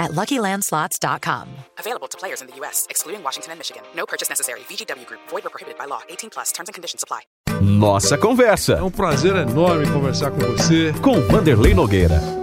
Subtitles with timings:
[0.00, 1.46] at LuckyLandSlots.com.
[1.78, 3.82] Available to players in the U.S., excluding Washington and Michigan.
[3.94, 4.60] No purchase necessary.
[4.60, 5.20] VGW Group.
[5.28, 6.00] Void or prohibited by law.
[6.08, 6.50] 18 plus.
[6.50, 7.20] Terms and conditions apply.
[7.60, 8.72] Nossa Conversa.
[8.74, 10.92] É um prazer enorme conversar com você.
[11.02, 12.39] Com Vanderlei Nogueira.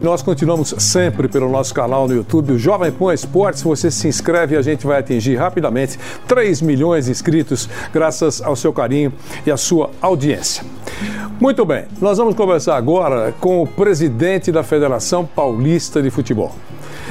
[0.00, 3.62] Nós continuamos sempre pelo nosso canal no YouTube, o Jovem Pan Esportes.
[3.62, 5.98] Você se inscreve e a gente vai atingir rapidamente
[6.28, 9.12] 3 milhões de inscritos, graças ao seu carinho
[9.44, 10.62] e à sua audiência.
[11.40, 16.54] Muito bem, nós vamos conversar agora com o presidente da Federação Paulista de Futebol.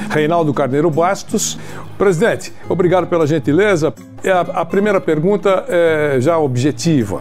[0.08, 1.58] Reinaldo Carneiro Bastos.
[1.98, 3.92] Presidente, obrigado pela gentileza.
[4.24, 7.20] É a, a primeira pergunta é já objetiva,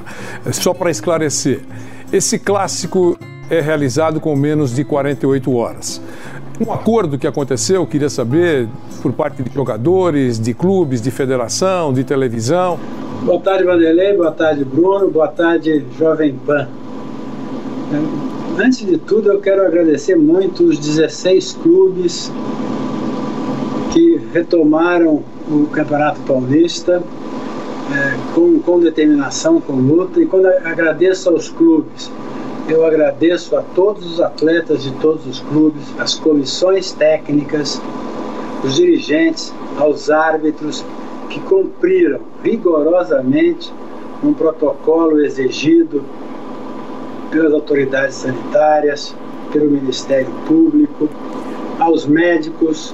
[0.51, 1.61] só para esclarecer.
[2.11, 6.01] Esse clássico é realizado com menos de 48 horas.
[6.59, 8.67] Um acordo que aconteceu, queria saber,
[9.01, 12.79] por parte de jogadores, de clubes, de federação, de televisão.
[13.23, 14.17] Boa tarde, Vanderlei.
[14.17, 15.09] Boa tarde, Bruno.
[15.09, 16.67] Boa tarde, Jovem Pan.
[18.57, 22.31] Antes de tudo, eu quero agradecer muito os 16 clubes
[23.93, 27.03] que retomaram o Campeonato Paulista
[27.93, 30.19] é, com, com determinação, com luta.
[30.19, 32.11] E quando agradeço aos clubes
[32.67, 37.81] eu agradeço a todos os atletas de todos os clubes, as comissões técnicas,
[38.63, 40.83] os dirigentes, aos árbitros
[41.29, 43.71] que cumpriram rigorosamente
[44.23, 46.03] um protocolo exigido
[47.31, 49.15] pelas autoridades sanitárias,
[49.51, 51.09] pelo Ministério Público,
[51.79, 52.93] aos médicos,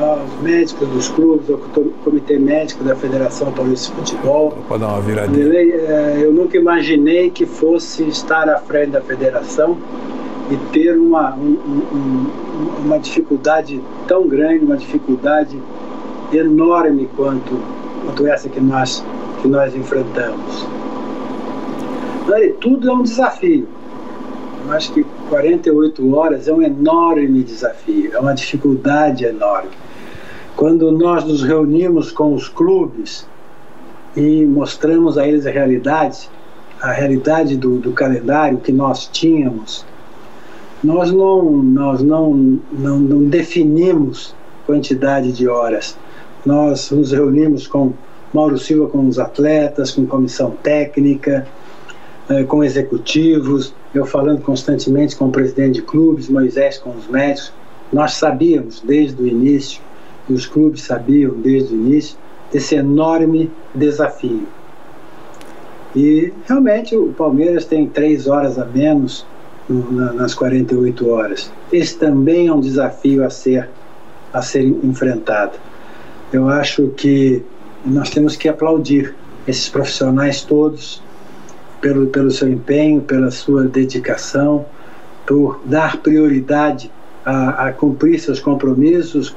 [0.00, 1.58] aos médicos dos clubes, ao
[2.04, 4.56] Comitê Médico da Federação Paulista de Futebol.
[4.68, 5.54] Pode dar uma viradinha.
[5.54, 9.76] É, eu nunca imaginei que fosse estar à frente da federação
[10.50, 11.58] e ter uma, um,
[11.92, 15.60] um, uma dificuldade tão grande, uma dificuldade
[16.32, 17.58] enorme quanto,
[18.04, 19.04] quanto essa que nós,
[19.40, 20.66] que nós enfrentamos.
[22.28, 23.66] E tudo é um desafio.
[24.66, 29.70] Eu acho que 48 horas é um enorme desafio, é uma dificuldade enorme.
[30.56, 33.28] Quando nós nos reunimos com os clubes
[34.16, 36.30] e mostramos a eles a realidade,
[36.80, 39.84] a realidade do, do calendário que nós tínhamos,
[40.82, 44.34] nós não, nós não, não, não definimos
[44.64, 45.94] quantidade de horas.
[46.46, 47.92] Nós nos reunimos com
[48.32, 51.46] Mauro Silva com os atletas, com comissão técnica,
[52.30, 57.52] eh, com executivos, eu falando constantemente com o presidente de clubes, Moisés com os médicos.
[57.92, 59.84] Nós sabíamos desde o início
[60.28, 62.16] e os clubes sabiam desde o início
[62.52, 64.46] desse enorme desafio.
[65.94, 69.26] E realmente o Palmeiras tem três horas a menos
[69.68, 71.50] no, na, nas 48 horas.
[71.72, 73.68] Esse também é um desafio a ser,
[74.32, 75.58] a ser enfrentado.
[76.32, 77.42] Eu acho que
[77.84, 79.14] nós temos que aplaudir
[79.46, 81.02] esses profissionais todos
[81.80, 84.66] pelo, pelo seu empenho, pela sua dedicação,
[85.26, 86.90] por dar prioridade
[87.24, 89.34] a, a cumprir seus compromissos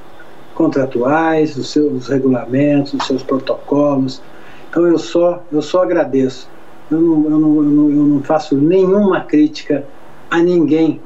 [0.60, 4.22] contratuais, os seus regulamentos, os seus protocolos.
[4.70, 6.50] Então eu só, eu só agradeço.
[6.92, 9.86] Eu não, eu, não, eu, não, eu não faço nenhuma crítica
[10.30, 11.00] a ninguém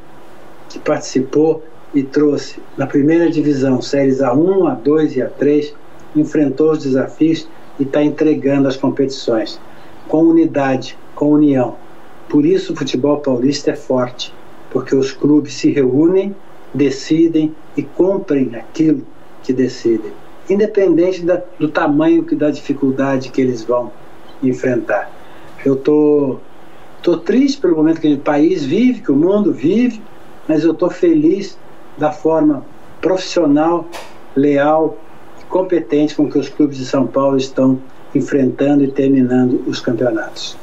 [0.70, 5.72] que participou e trouxe na primeira divisão, séries A1, A2 e A3,
[6.16, 7.48] enfrentou os desafios
[7.80, 9.62] e está entregando as competições
[10.08, 11.76] com unidade, com união.
[12.28, 14.34] Por isso o futebol paulista é forte,
[14.72, 16.36] porque os clubes se reúnem,
[16.74, 19.13] decidem e cumprem aquilo
[19.44, 20.12] que decidem,
[20.50, 23.92] independente da, do tamanho que da dificuldade que eles vão
[24.42, 25.12] enfrentar.
[25.66, 26.38] Eu tô
[27.02, 30.02] tô triste pelo momento que o país vive, que o mundo vive,
[30.48, 31.58] mas eu tô feliz
[31.98, 32.66] da forma
[33.02, 33.86] profissional,
[34.36, 34.98] leal
[35.42, 37.80] e competente com que os clubes de São Paulo estão
[38.16, 40.58] enfrentando e terminando os campeonatos.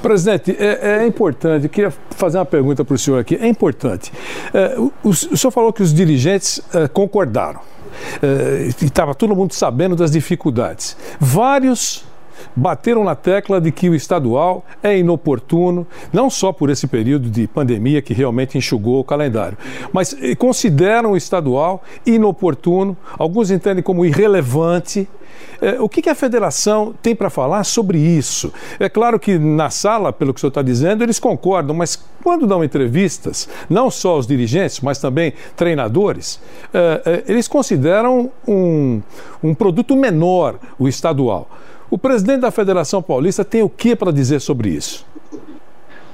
[0.00, 3.34] Presidente, é, é, importante, eu queria fazer uma pergunta para o senhor aqui.
[3.34, 4.12] É importante.
[4.54, 7.60] É, o, o, senhor falou que os dirigentes é, concordaram.
[8.22, 10.96] É, e estava todo mundo sabendo das dificuldades.
[11.20, 12.04] Vários
[12.54, 17.46] bateram na tecla de que o estadual é inoportuno, não só por esse período de
[17.46, 19.56] pandemia que realmente enxugou o calendário,
[19.92, 25.08] mas consideram o estadual inoportuno, alguns entendem como irrelevante
[25.60, 28.52] É, o que, a federação tem para falar sobre isso?
[28.78, 32.46] É claro que na sala, pelo que o senhor está dizendo, eles concordam, mas quando
[32.46, 36.40] dão entrevistas, não só os dirigentes, mas também treinadores,
[36.72, 39.02] é, eles consideram um,
[39.42, 41.48] um produto menor o estadual.
[41.90, 45.06] O presidente da Federação Paulista tem o que para dizer sobre isso?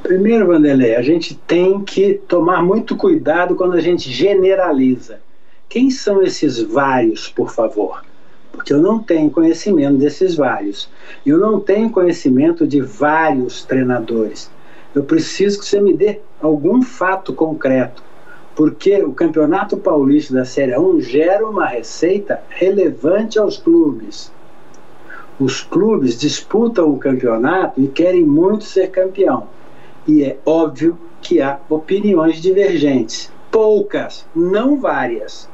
[0.04, 5.18] Primeiro, Vanderlei, a gente tem que tomar muito cuidado quando a gente generaliza.
[5.68, 8.04] Quem são esses vários, por favor?
[8.52, 10.88] Porque eu não tenho conhecimento desses vários.
[11.26, 14.48] Eu não tenho conhecimento de vários treinadores.
[14.94, 18.00] Eu preciso que você me dê algum fato concreto.
[18.54, 24.30] Porque o Campeonato Paulista da Série 1 gera uma receita relevante aos clubes.
[25.38, 29.48] Os clubes disputam o campeonato e querem muito ser campeão
[30.06, 33.32] e é óbvio que há opiniões divergentes.
[33.50, 35.48] Poucas, não várias.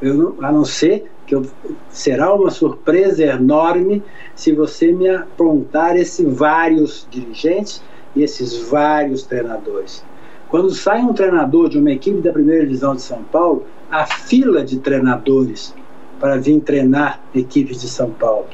[0.00, 1.46] Não, a não ser que eu,
[1.88, 4.02] será uma surpresa enorme
[4.34, 7.82] se você me apontar esses vários dirigentes
[8.14, 10.04] e esses vários treinadores.
[10.48, 14.64] Quando sai um treinador de uma equipe da primeira divisão de São Paulo, há fila
[14.64, 15.74] de treinadores
[16.20, 18.46] para vir treinar equipes de São Paulo.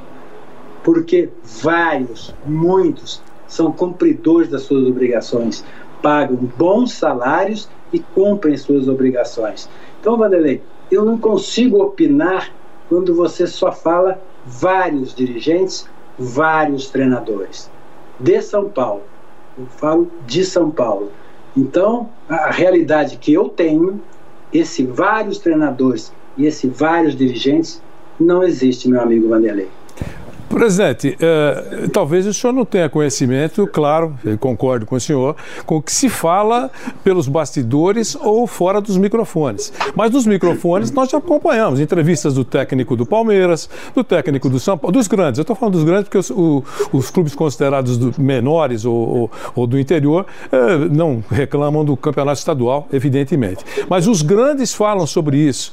[0.82, 1.29] Porque
[1.62, 5.65] vários, muitos, são cumpridores das suas obrigações,
[6.00, 9.69] pagam bons salários e cumprem suas obrigações.
[10.00, 12.50] Então, Vanderlei, eu não consigo opinar
[12.88, 15.88] quando você só fala vários dirigentes,
[16.19, 17.71] vários treinadores.
[18.19, 19.03] De São Paulo.
[19.59, 21.11] Eu falo de São Paulo.
[21.56, 24.00] Então, a realidade que eu tenho,
[24.53, 27.83] esse vários treinadores e esse vários dirigentes,
[28.19, 29.69] não existe, meu amigo Vanderlei.
[30.50, 35.82] Presidente, é, talvez o senhor não tenha conhecimento, claro, concordo com o senhor, com o
[35.82, 36.73] que se fala
[37.05, 39.73] pelos bastidores ou fora dos microfones.
[39.94, 44.76] Mas dos microfones nós já acompanhamos entrevistas do técnico do Palmeiras, do técnico do São
[44.76, 45.38] Paulo, dos grandes.
[45.38, 49.67] Eu estou falando dos grandes porque os, o, os clubes considerados menores ou, ou, ou,
[49.69, 53.64] do interior é, não reclamam do campeonato estadual, evidentemente.
[53.88, 55.73] Mas os grandes falam sobre isso.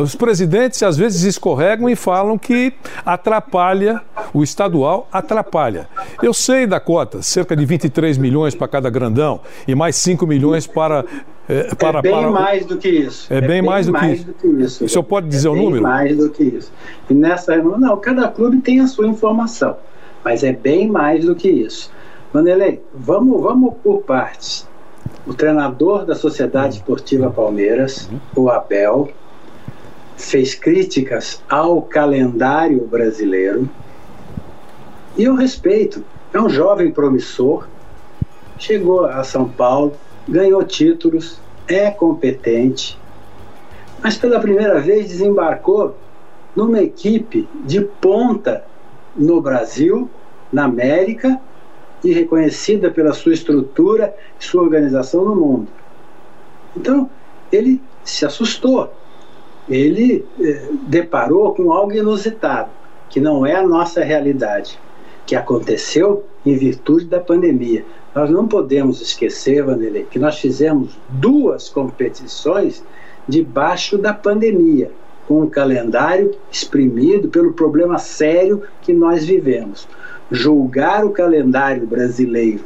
[0.00, 2.72] Os presidentes às vezes escorregam e falam que
[3.04, 5.88] atrapalha o estadual atrapalha.
[6.22, 10.66] Eu sei da cota, cerca de 23 milhões para cada grandão e mais 5 milhões
[10.66, 11.04] para.
[11.48, 12.30] É, para, é bem para...
[12.30, 13.32] mais do que isso.
[13.32, 14.24] É, é bem, bem, mais, do, mais que...
[14.26, 14.84] do, que isso.
[14.84, 15.82] O senhor pode dizer é o número?
[15.82, 16.72] mais do que isso.
[17.08, 17.56] E nessa.
[17.56, 19.76] Não, cada clube tem a sua informação,
[20.24, 21.92] mas é bem mais do que isso.
[22.32, 24.66] Manelei, vamos, vamos por partes.
[25.26, 29.10] O treinador da Sociedade Esportiva Palmeiras, o Abel,
[30.16, 33.68] fez críticas ao calendário brasileiro
[35.16, 36.04] e eu respeito.
[36.32, 37.68] É um jovem promissor,
[38.58, 39.94] chegou a São Paulo,
[40.28, 41.38] ganhou títulos,
[41.68, 42.98] é competente,
[44.02, 45.96] mas pela primeira vez desembarcou
[46.54, 48.64] numa equipe de ponta
[49.16, 50.10] no Brasil,
[50.52, 51.40] na América
[52.02, 55.68] e reconhecida pela sua estrutura e sua organização no mundo.
[56.76, 57.08] Então,
[57.50, 58.92] ele se assustou.
[59.68, 62.70] Ele eh, deparou com algo inusitado,
[63.08, 64.78] que não é a nossa realidade
[65.26, 67.84] que aconteceu em virtude da pandemia.
[68.14, 72.84] Nós não podemos esquecer, Vanderlei, que nós fizemos duas competições
[73.26, 74.90] debaixo da pandemia,
[75.26, 79.88] com um calendário exprimido pelo problema sério que nós vivemos.
[80.30, 82.64] Julgar o calendário brasileiro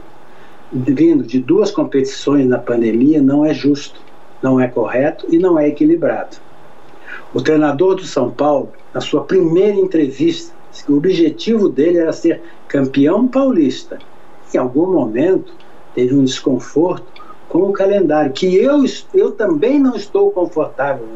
[0.72, 4.00] vindo de duas competições na pandemia não é justo,
[4.42, 6.36] não é correto e não é equilibrado.
[7.32, 10.54] O treinador do São Paulo, na sua primeira entrevista
[10.88, 13.98] o objetivo dele era ser campeão paulista.
[14.52, 15.52] Em algum momento
[15.94, 17.06] teve um desconforto
[17.48, 18.84] com o calendário, que eu,
[19.14, 21.06] eu também não estou confortável.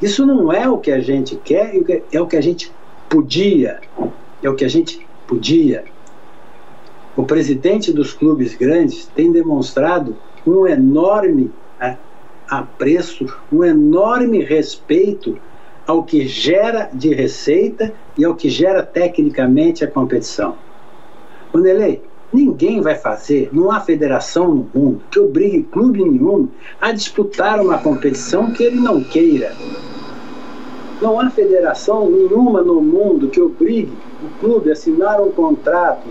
[0.00, 1.72] Isso não é o que a gente quer,
[2.12, 2.72] é o que a gente
[3.08, 3.80] podia.
[4.42, 5.84] É o que a gente podia.
[7.16, 10.16] O presidente dos clubes grandes tem demonstrado
[10.46, 11.52] um enorme
[12.48, 15.38] apreço, um enorme respeito
[15.86, 20.54] ao que gera de receita e ao que gera tecnicamente a competição.
[21.52, 26.48] Vanderlei, ninguém vai fazer, não há federação no mundo que obrigue clube nenhum
[26.80, 29.54] a disputar uma competição que ele não queira.
[31.00, 36.06] Não há federação nenhuma no mundo que obrigue o clube a assinar um contrato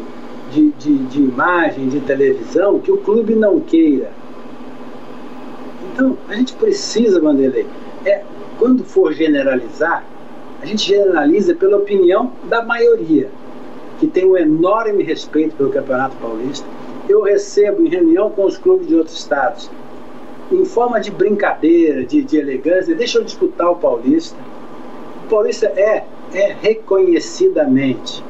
[0.51, 4.11] de, de, de imagem, de televisão, que o clube não queira.
[5.93, 7.65] Então, a gente precisa, Vanderlei,
[8.61, 10.05] quando for generalizar,
[10.61, 13.27] a gente generaliza pela opinião da maioria,
[13.99, 16.67] que tem um enorme respeito pelo Campeonato Paulista.
[17.09, 19.67] Eu recebo em reunião com os clubes de outros estados,
[20.51, 24.37] em forma de brincadeira, de, de elegância, deixa eu disputar o Paulista.
[25.25, 28.23] O Paulista é é reconhecidamente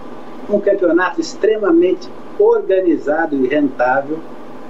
[0.50, 2.10] um campeonato extremamente
[2.40, 4.18] organizado e rentável.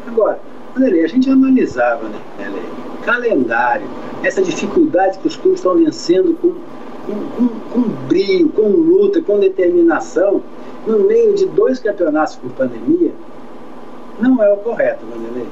[0.07, 0.39] Agora,
[0.73, 2.19] Vanderlei, a gente analisava, né,
[3.03, 3.87] calendário,
[4.23, 6.53] essa dificuldade que os clubes estão vencendo com,
[7.05, 10.41] com, com, com brilho, com luta, com determinação,
[10.85, 13.11] no meio de dois campeonatos por pandemia,
[14.19, 15.47] não é o correto, Vanderlei.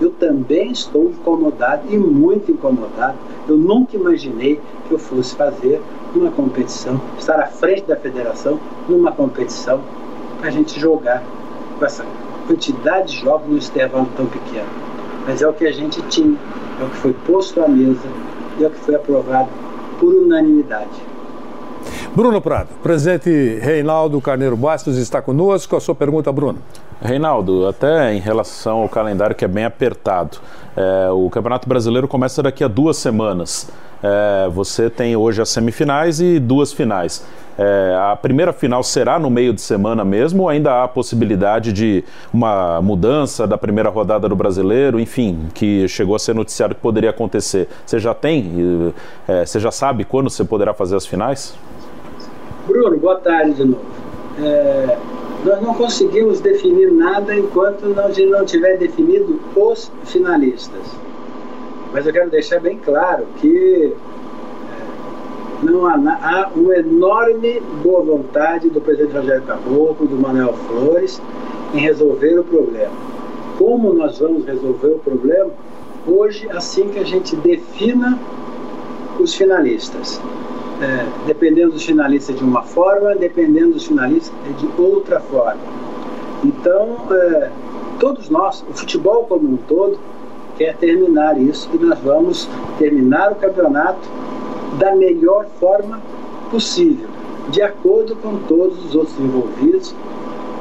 [0.00, 3.18] Eu também estou incomodado e muito incomodado.
[3.48, 5.80] Eu nunca imaginei que eu fosse fazer
[6.14, 9.80] uma competição, estar à frente da federação numa competição
[10.38, 11.22] para a gente jogar
[11.78, 12.04] com essa
[12.46, 14.68] quantidade de jogos no intervalo tão pequeno.
[15.26, 16.38] Mas é o que a gente tinha,
[16.80, 18.08] é o que foi posto à mesa
[18.58, 19.48] e é o que foi aprovado
[19.98, 21.08] por unanimidade.
[22.14, 25.76] Bruno Prado, presidente Reinaldo Carneiro Bastos está conosco.
[25.76, 26.58] A sua pergunta, Bruno.
[27.00, 30.38] Reinaldo, até em relação ao calendário que é bem apertado,
[30.76, 33.70] é, o Campeonato Brasileiro começa daqui a duas semanas.
[34.02, 37.24] É, você tem hoje as semifinais e duas finais.
[37.58, 41.72] É, a primeira final será no meio de semana mesmo ou ainda há a possibilidade
[41.72, 46.80] de uma mudança da primeira rodada do brasileiro, enfim, que chegou a ser noticiado que
[46.80, 47.68] poderia acontecer?
[47.84, 48.94] Você já tem,
[49.26, 51.56] é, você já sabe quando você poderá fazer as finais?
[52.66, 53.80] Bruno, boa tarde de novo.
[54.40, 54.96] É,
[55.44, 60.82] nós não conseguimos definir nada enquanto não, tiver definido os finalistas.
[61.92, 63.92] Mas eu quero deixar bem claro que
[65.62, 71.20] não há, há uma enorme boa vontade do presidente Rogério Caboclo, do Manuel Flores,
[71.74, 72.92] em resolver o problema.
[73.56, 75.50] Como nós vamos resolver o problema?
[76.06, 78.18] Hoje, assim que a gente defina
[79.18, 80.20] os finalistas
[80.80, 85.60] é, dependendo dos finalistas de uma forma, dependendo dos finalistas de outra forma.
[86.44, 87.50] Então, é,
[87.98, 89.98] todos nós, o futebol como um todo,
[90.56, 92.48] quer terminar isso e nós vamos
[92.78, 94.08] terminar o campeonato
[94.78, 96.00] da melhor forma
[96.50, 97.08] possível,
[97.50, 99.94] de acordo com todos os outros envolvidos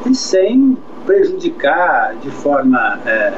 [0.05, 3.31] e sem prejudicar de forma é,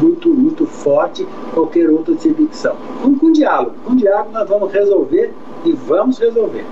[0.00, 2.76] muito, muito forte qualquer outra jurisdição.
[3.02, 5.32] Com, com diálogo, com diálogo nós vamos resolver
[5.64, 6.64] e vamos resolver.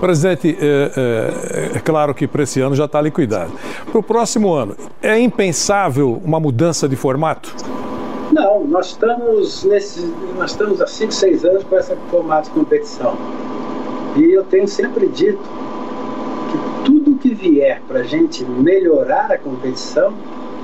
[0.00, 3.52] Presidente, é, é, é, claro que para esse ano já está liquidado.
[3.90, 7.54] Para o próximo ano, é impensável uma mudança de formato?
[8.32, 10.00] Não, nós estamos, nesse,
[10.36, 13.16] nós estamos há 5, 6 anos com esse formato de competição.
[14.16, 15.42] E eu tenho sempre dito
[16.50, 20.14] que tudo que vier para a gente melhorar a competição,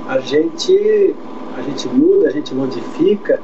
[0.07, 1.13] a gente,
[1.57, 3.41] a gente muda, a gente modifica,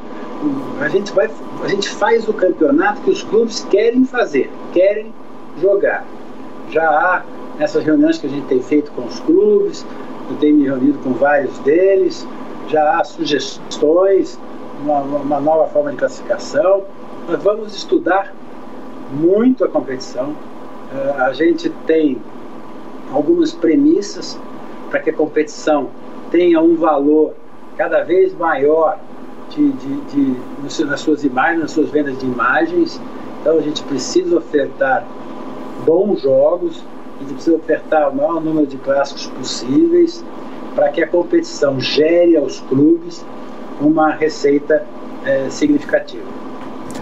[0.80, 1.30] a gente, vai,
[1.62, 5.14] a gente faz o campeonato que os clubes querem fazer, querem
[5.62, 6.06] jogar.
[6.70, 7.24] Já há
[7.60, 9.86] essas reuniões que a gente tem feito com os clubes,
[10.30, 12.26] eu tenho me reunido com vários deles,
[12.68, 14.40] já há sugestões,
[14.82, 16.84] uma, uma nova forma de classificação.
[17.28, 18.34] Nós vamos estudar
[19.12, 20.30] muito a competição.
[20.30, 22.22] Uh, a gente tem
[23.12, 24.40] algumas premissas
[24.90, 25.90] para que a competição
[26.32, 27.34] tenha um valor
[27.78, 28.98] cada vez maior
[29.50, 33.00] de, de, de, nas suas imagens, nas suas vendas de imagens.
[33.42, 35.06] Então a gente precisa ofertar
[35.86, 36.84] bons jogos,
[37.18, 40.24] a gente precisa ofertar o maior número de clássicos possíveis
[40.76, 43.26] para que a competição gere aos clubes
[43.80, 44.86] uma receita
[45.26, 46.26] é, significativa.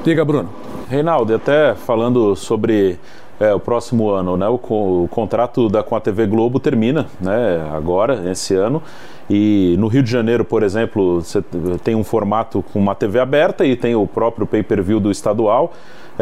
[0.03, 0.49] Diga, Bruno.
[0.89, 2.99] Reinaldo, até falando sobre
[3.39, 4.47] é, o próximo ano, né?
[4.47, 7.67] O, o, contrato da, com a TV Globo termina, né?
[7.73, 8.83] Agora, esse ano.
[9.29, 11.41] E no Rio de Janeiro, por exemplo, você
[11.83, 15.73] tem um formato com uma TV aberta e tem o próprio pay-per-view do estadual.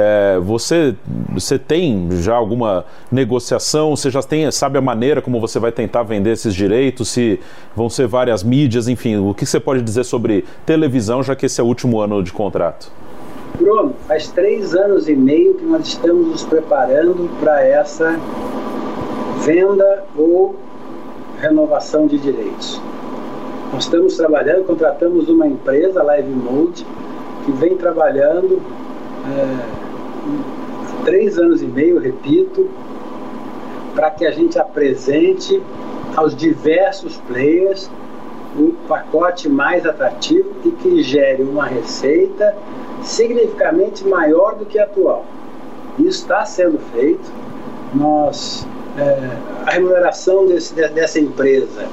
[0.02, 0.96] É, você,
[1.30, 3.94] você tem já alguma negociação?
[3.98, 7.10] Você já tem, sabe a maneira como você vai tentar vender esses direitos?
[7.10, 7.38] Se
[7.76, 11.60] vão ser várias mídias, enfim, o que você pode dizer sobre televisão, já que esse
[11.60, 12.90] é o último ano de contrato?
[13.58, 18.18] Bruno, faz três anos e meio que nós estamos nos preparando para essa
[19.44, 20.56] venda ou
[21.42, 22.82] renovação de direitos.
[23.74, 26.86] Nós estamos trabalhando, contratamos uma empresa, Live Mode,
[27.46, 28.62] que vem trabalhando
[29.28, 29.79] é,
[31.06, 32.70] três anos e meio, repito,
[33.96, 35.62] para que a gente apresente
[36.16, 37.90] aos diversos players
[38.58, 42.56] o pacote mais atrativo e que gere uma receita
[43.04, 45.26] significativamente maior do que a atual.
[45.98, 47.32] Isso está sendo feito.
[47.94, 48.68] Nós,
[48.98, 49.30] é,
[49.66, 51.88] a remuneração desse, dessa empresa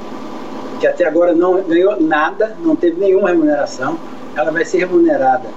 [0.80, 3.98] que até agora não ganhou nada, não teve nenhuma remuneração,
[4.36, 5.48] ela vai ser remunerada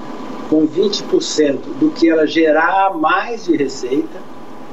[0.50, 4.18] com 20% do que ela gerar mais de receita.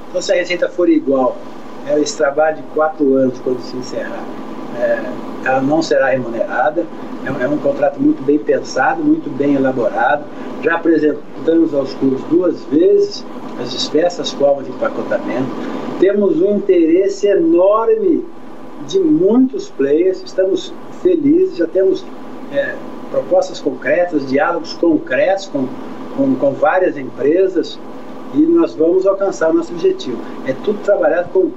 [0.08, 1.36] Então, se a receita for igual,
[1.86, 4.24] ela esse trabalho de quatro anos, quando se encerrar,
[4.78, 5.00] é,
[5.44, 6.86] ela não será remunerada.
[7.24, 10.24] É, é um contrato muito bem pensado, muito bem elaborado.
[10.62, 13.24] Já apresentamos aos clubes duas vezes
[13.60, 15.48] as diversas formas de empacotamento.
[15.98, 18.24] Temos um interesse enorme
[18.86, 22.04] de muitos players, estamos felizes, já temos
[22.52, 22.74] é,
[23.10, 25.66] propostas concretas, diálogos concretos com,
[26.16, 27.78] com, com, várias empresas
[28.34, 30.18] e nós vamos alcançar o nosso objetivo.
[30.46, 31.50] É tudo trabalhado com,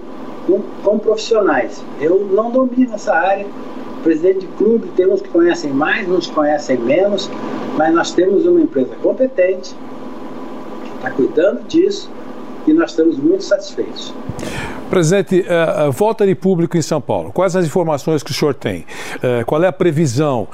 [0.46, 1.84] com, com profissionais.
[2.00, 3.46] Eu não domino essa área,
[4.04, 7.30] presidente de clube, tem uns que conhecem mais, uns conhecem menos,
[7.78, 9.76] mas nós temos uma empresa competente,
[10.84, 12.10] que está cuidando disso
[12.74, 14.14] nós estamos muito satisfeitos.
[14.90, 17.32] Presidente, uh, volta de público em São Paulo.
[17.32, 18.88] Quais as informações que o senhor tem?
[19.18, 20.48] Uh, qual é a previsão?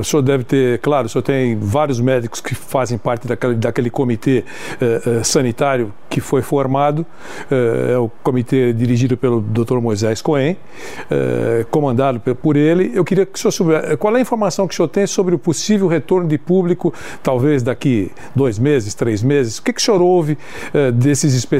[0.00, 3.90] O senhor deve ter, claro, o senhor tem vários médicos que fazem parte daquele, daquele
[3.90, 4.44] comitê
[5.22, 7.04] sanitário que foi formado,
[7.50, 9.78] é o comitê dirigido pelo Dr.
[9.80, 10.56] Moisés Cohen,
[11.70, 12.90] comandado por ele.
[12.94, 15.34] Eu queria que o senhor soubesse, qual é a informação que o senhor tem sobre
[15.34, 16.92] o possível retorno de público,
[17.22, 19.58] talvez daqui dois meses, três meses?
[19.58, 20.38] O que, que o senhor ouve
[20.94, 21.55] desses especialistas?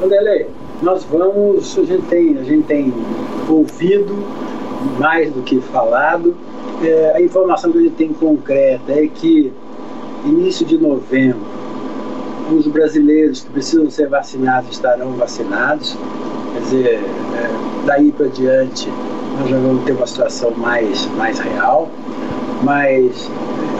[0.00, 0.46] Vanderlei,
[0.82, 2.92] nós vamos, a gente tem, a gente tem
[3.48, 4.14] ouvido
[4.98, 6.36] mais do que falado.
[6.84, 9.52] É, a informação que a gente tem concreta é que
[10.24, 11.56] início de novembro
[12.54, 15.96] os brasileiros que precisam ser vacinados estarão vacinados.
[16.52, 18.88] Quer dizer, é, daí para diante
[19.38, 21.88] nós já vamos ter uma situação mais, mais real.
[22.62, 23.30] Mas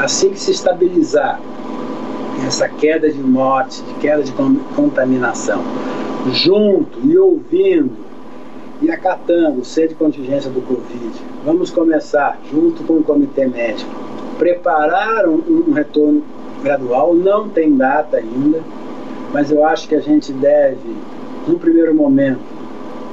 [0.00, 1.41] assim que se estabilizar
[2.45, 4.33] essa queda de mortes, de queda de
[4.75, 5.62] contaminação,
[6.33, 7.93] junto e ouvindo
[8.83, 11.12] e acatando o ser de contingência do Covid,
[11.45, 13.90] vamos começar, junto com o Comitê Médico,
[14.38, 16.23] preparar um, um retorno
[16.62, 18.61] gradual, não tem data ainda,
[19.33, 20.95] mas eu acho que a gente deve,
[21.49, 22.40] no primeiro momento,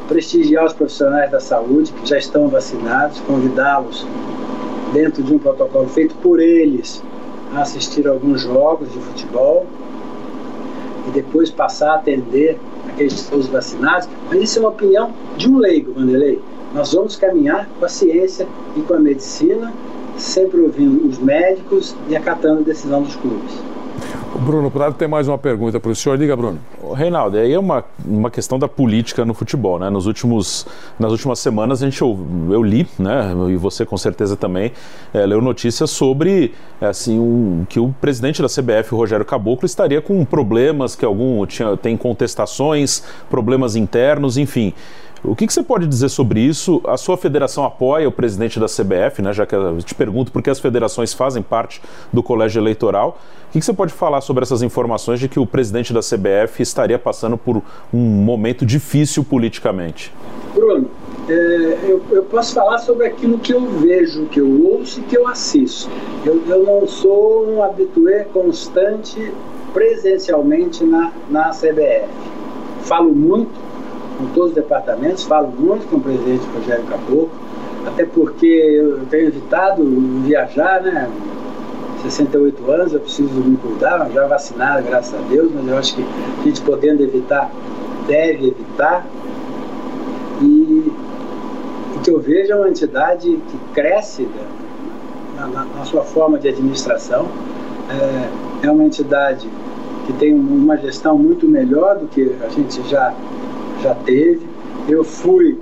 [0.08, 4.06] prestigiar os profissionais da saúde que já estão vacinados, convidá-los
[4.94, 7.02] dentro de um protocolo feito por eles
[7.56, 9.66] a assistir alguns jogos de futebol
[11.08, 12.58] e depois passar a atender
[12.88, 16.42] aqueles todos vacinados, mas isso é uma opinião de um leigo, Vanderlei.
[16.74, 19.72] Nós vamos caminhar com a ciência e com a medicina,
[20.18, 23.54] sempre ouvindo os médicos e acatando a decisão dos clubes.
[24.40, 26.18] Bruno Prado tem mais uma pergunta para o senhor.
[26.18, 26.60] Diga, Bruno.
[26.96, 29.90] Reinaldo, aí é uma, uma questão da política no futebol, né?
[29.90, 30.66] Nos últimos,
[31.00, 32.20] nas últimas semanas a gente eu,
[32.50, 33.32] eu li, né?
[33.50, 34.72] E você com certeza também
[35.14, 40.26] é, leu notícias sobre assim um, que o presidente da CBF, Rogério Caboclo, estaria com
[40.26, 44.74] problemas, que algum tinha, tem contestações, problemas internos, enfim.
[45.26, 46.82] O que, que, você pode dizer sobre isso?
[46.86, 49.32] A sua federação apoia o presidente da CBF, né?
[49.32, 51.82] Já que eu te pergunto porque as federações fazem parte
[52.12, 53.18] do colégio eleitoral.
[53.48, 56.62] O que, que você pode falar sobre essas informações de que o presidente da CBF
[56.62, 57.62] estaria passando por
[57.94, 60.14] um momento difícil politicamente?
[60.54, 60.90] Bruno,
[61.30, 65.18] é, eu, eu, posso falar sobre aquilo que eu vejo, que eu ouço e que
[65.18, 65.90] eu assisto.
[66.26, 69.32] Eu, eu não sou um habitué constante
[69.74, 72.10] presencialmente na, na CBF.
[72.82, 73.63] Falo muito
[74.18, 77.32] com todos os departamentos, falo muito com o presidente Rogério Caboclo,
[77.86, 79.84] até porque eu tenho evitado
[80.24, 81.10] viajar, né?
[82.04, 86.04] 68 anos, eu preciso me cuidar, já vacinado, graças a Deus, mas eu acho que
[86.04, 87.50] a gente podendo evitar,
[88.08, 89.06] deve evitar.
[90.42, 90.92] E
[91.96, 94.28] o que eu vejo é uma entidade que cresce
[95.38, 97.26] na, na, na sua forma de administração,
[97.90, 99.48] é, é uma entidade
[100.06, 103.14] que tem uma gestão muito melhor do que a gente já
[103.84, 104.48] já teve.
[104.88, 105.60] Eu fui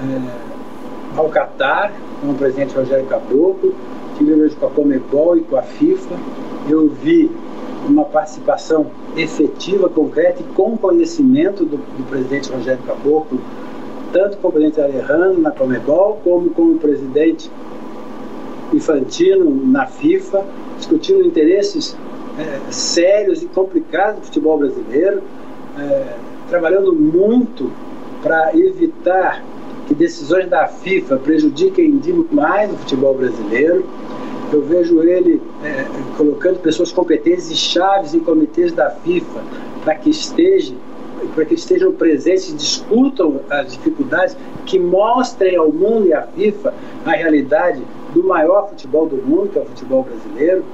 [0.00, 3.74] é, ao Catar com o presidente Rogério Caboclo,
[4.16, 6.16] tive hoje com a Comebol e com a FIFA.
[6.68, 7.30] Eu vi
[7.86, 13.40] uma participação efetiva, concreta e com conhecimento do, do presidente Rogério Caboclo,
[14.12, 17.50] tanto com o presidente Alejandro na Comebol, como com o presidente
[18.72, 20.44] Infantino na FIFA,
[20.76, 21.96] discutindo interesses
[22.38, 25.22] é, sérios e complicados do futebol brasileiro.
[25.78, 27.70] É, trabalhando muito
[28.22, 29.44] para evitar
[29.86, 33.84] que decisões da FIFA prejudiquem demais o futebol brasileiro.
[34.52, 39.40] Eu vejo ele é, colocando pessoas competentes e chaves em comitês da FIFA
[39.84, 40.74] para que esteja
[41.34, 46.72] para que estejam presentes, discutam as dificuldades, que mostrem ao mundo e à FIFA
[47.04, 47.82] a realidade
[48.14, 50.64] do maior futebol do mundo, que é o futebol brasileiro.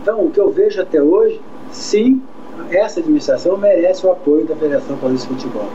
[0.00, 2.22] Então, o que eu vejo até hoje, sim,
[2.70, 5.68] essa administração merece o apoio da Federação Paulista de Futebol.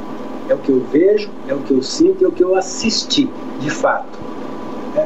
[0.50, 3.30] É o que eu vejo, é o que eu sinto, é o que eu assisti,
[3.60, 4.20] de fato.
[4.96, 5.06] É,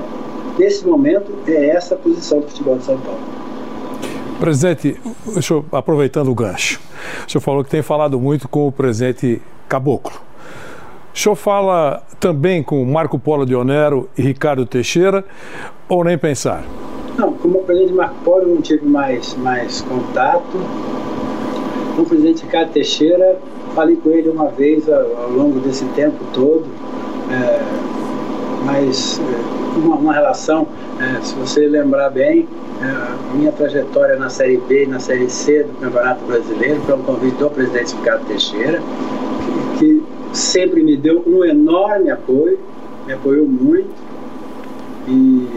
[0.58, 3.20] nesse momento, é essa a posição do futebol de São Paulo.
[4.40, 5.00] Presidente,
[5.50, 6.80] eu, aproveitando o gancho,
[7.28, 10.20] o senhor falou que tem falado muito com o presidente Caboclo.
[11.14, 15.26] O senhor fala também com Marco Polo de Onero e Ricardo Teixeira,
[15.90, 16.64] ou nem pensar?
[17.18, 20.58] Não, como o presidente Marco Polo eu não tive mais, mais contato.
[21.98, 23.38] O presidente Ricardo Teixeira,
[23.76, 26.66] falei com ele uma vez ao, ao longo desse tempo todo,
[27.32, 27.60] é,
[28.66, 30.68] mas é, uma, uma relação,
[31.00, 32.48] é, se você lembrar bem,
[32.82, 37.04] é, minha trajetória na Série B e na Série C do Campeonato Brasileiro foi um
[37.04, 38.82] convite do presidente Ricardo Teixeira,
[39.78, 40.04] que, que
[40.38, 42.60] sempre me deu um enorme apoio,
[43.06, 44.12] me apoiou muito.
[45.08, 45.48] E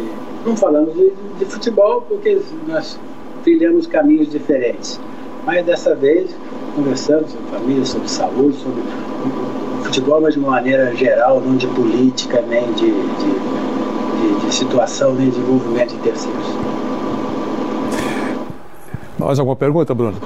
[0.45, 2.99] não falamos de, de futebol porque nós
[3.43, 4.99] trilhamos caminhos diferentes.
[5.47, 6.35] Mas dessa vez
[6.75, 8.83] conversamos sobre família, sobre saúde, sobre
[9.85, 15.15] futebol, mas de uma maneira geral, não de política, nem de, de, de, de situação,
[15.15, 16.47] nem de envolvimento de terceiros.
[19.19, 20.17] Mais alguma pergunta, Bruno?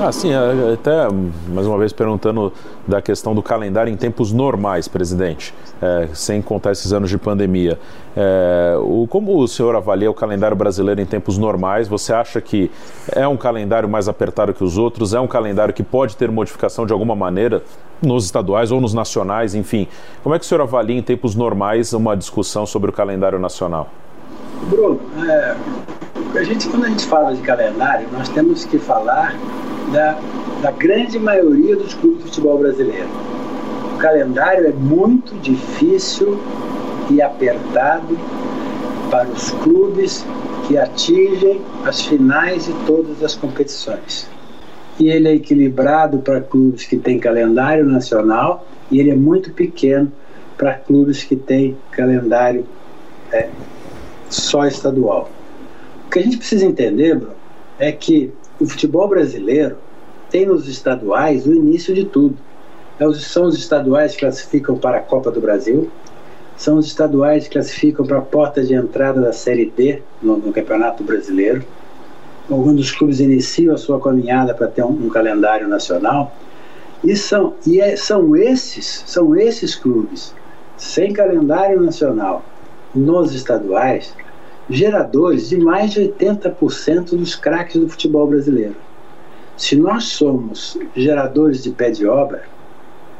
[0.00, 1.08] Ah, sim, é, até
[1.48, 2.52] mais uma vez perguntando
[2.86, 7.78] da questão do calendário em tempos normais, presidente, é, sem contar esses anos de pandemia.
[8.16, 11.88] É, o, como o senhor avalia o calendário brasileiro em tempos normais?
[11.88, 12.70] Você acha que
[13.10, 15.12] é um calendário mais apertado que os outros?
[15.12, 17.62] É um calendário que pode ter modificação de alguma maneira
[18.00, 19.56] nos estaduais ou nos nacionais?
[19.56, 19.88] Enfim,
[20.22, 23.88] como é que o senhor avalia em tempos normais uma discussão sobre o calendário nacional?
[24.68, 25.56] Bruno, é,
[26.38, 29.36] a gente, quando a gente fala de calendário, nós temos que falar
[29.92, 30.16] da,
[30.62, 33.08] da grande maioria dos clubes de futebol brasileiro.
[34.02, 36.36] Calendário é muito difícil
[37.08, 38.18] e apertado
[39.08, 40.26] para os clubes
[40.66, 44.28] que atingem as finais de todas as competições.
[44.98, 50.10] E ele é equilibrado para clubes que têm calendário nacional e ele é muito pequeno
[50.58, 52.66] para clubes que têm calendário
[53.30, 53.50] é,
[54.28, 55.30] só estadual.
[56.06, 57.36] O que a gente precisa entender, Bruno,
[57.78, 59.76] é que o futebol brasileiro
[60.28, 62.36] tem nos estaduais o início de tudo.
[63.02, 65.90] É são os estaduais que classificam para a Copa do Brasil,
[66.56, 70.52] são os estaduais que classificam para a porta de entrada da Série D no, no
[70.52, 71.64] Campeonato Brasileiro.
[72.48, 76.32] Alguns dos clubes iniciam a sua caminhada para ter um, um calendário nacional.
[77.02, 80.32] E, são, e é, são esses, são esses clubes
[80.76, 82.44] sem calendário nacional
[82.94, 84.14] nos estaduais
[84.70, 88.76] geradores de mais de 80% dos craques do futebol brasileiro.
[89.56, 92.44] Se nós somos geradores de pé de obra,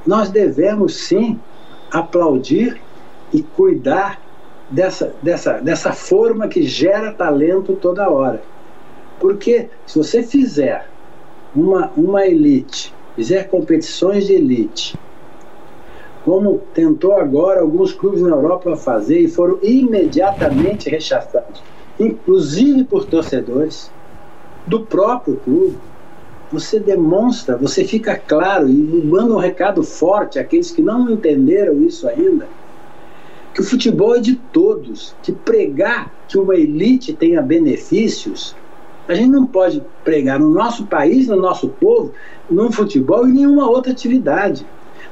[0.06, 1.38] nós devemos sim
[1.90, 2.80] aplaudir
[3.32, 4.20] e cuidar
[4.70, 8.42] dessa, dessa, dessa forma que gera talento toda hora.
[9.20, 10.88] Porque se você fizer
[11.54, 14.98] uma, uma elite, fizer competições de elite,
[16.24, 21.62] como tentou agora alguns clubes na Europa fazer e foram imediatamente rechaçados,
[21.98, 23.90] inclusive por torcedores
[24.66, 25.76] do próprio clube.
[26.52, 32.06] Você demonstra, você fica claro e manda um recado forte àqueles que não entenderam isso
[32.06, 32.46] ainda,
[33.54, 38.54] que o futebol é de todos, que pregar que uma elite tenha benefícios,
[39.08, 42.12] a gente não pode pregar no nosso país, no nosso povo,
[42.48, 44.64] no futebol e nenhuma outra atividade.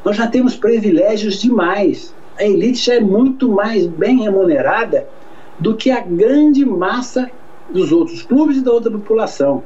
[0.05, 2.15] Nós já temos privilégios demais.
[2.39, 5.09] A elite já é muito mais bem remunerada
[5.59, 7.31] do que a grande massa
[7.69, 9.63] dos outros clubes e da outra população.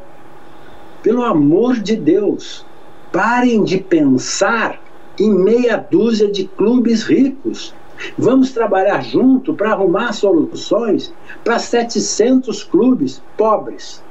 [1.04, 2.64] Pelo amor de Deus,
[3.12, 4.80] parem de pensar
[5.20, 7.74] em meia dúzia de clubes ricos.
[8.18, 11.14] Vamos trabalhar junto para arrumar soluções
[11.44, 14.02] para 700 clubes pobres,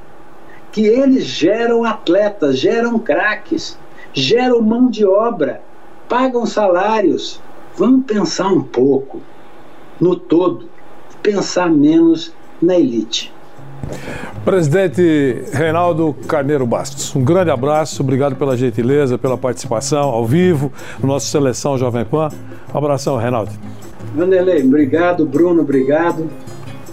[0.71, 3.77] que eles geram atletas, geram craques,
[4.13, 5.62] geram mão de obra
[6.08, 7.41] pagam salários.
[7.75, 9.19] Vamos pensar um pouco
[9.99, 10.69] no todo,
[11.23, 13.34] pensar menos na elite.
[14.43, 21.08] Presidente Reinaldo Carneiro Bastos, um grande abraço, obrigado pela gentileza, pela participação ao vivo no
[21.08, 22.30] nosso Seleção Jovem Pan.
[22.74, 23.52] Um abração, Reinaldo.
[24.15, 26.30] Vanderlei, obrigado, Bruno, obrigado.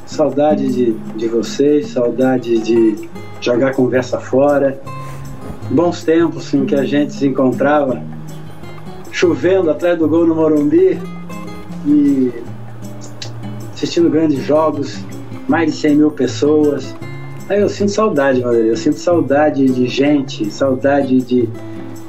[0.07, 3.09] Saudade de, de vocês, saudade de
[3.41, 4.81] jogar conversa fora.
[5.71, 8.03] Bons tempos em que a gente se encontrava
[9.11, 10.99] chovendo atrás do gol no Morumbi
[11.87, 12.33] e
[13.75, 14.99] assistindo grandes jogos,
[15.51, 16.95] mais de 100 mil pessoas.
[17.49, 18.71] Aí eu sinto saudade, Valeria.
[18.71, 21.49] Eu sinto saudade de gente, saudade de,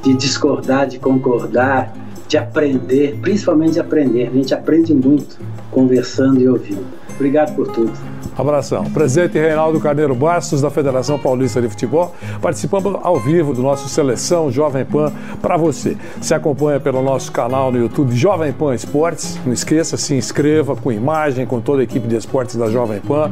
[0.00, 1.92] de discordar, de concordar,
[2.28, 4.28] de aprender, principalmente de aprender.
[4.28, 5.36] A gente aprende muito
[5.72, 6.86] conversando e ouvindo.
[7.16, 7.92] Obrigado por tudo.
[8.36, 8.84] Abração.
[8.84, 14.50] Presidente Reinaldo Carneiro Bastos, da Federação Paulista de Futebol, participando ao vivo do nosso Seleção
[14.50, 15.96] Jovem Pan para você.
[16.20, 19.38] Se acompanha pelo nosso canal no YouTube Jovem Pan Esportes.
[19.44, 23.30] Não esqueça, se inscreva com imagem, com toda a equipe de esportes da Jovem Pan.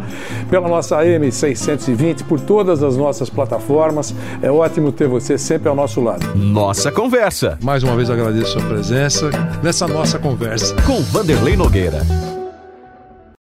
[0.48, 4.14] Pela nossa M620, por todas as nossas plataformas.
[4.42, 6.26] É ótimo ter você sempre ao nosso lado.
[6.36, 7.58] Nossa Conversa.
[7.62, 9.30] Mais uma vez agradeço a sua presença
[9.62, 10.74] nessa nossa conversa.
[10.86, 12.39] Com Vanderlei Nogueira.